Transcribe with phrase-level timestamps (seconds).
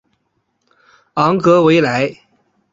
[1.13, 2.15] 昂格维莱。